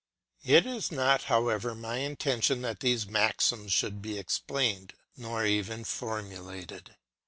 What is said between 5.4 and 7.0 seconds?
even formulated.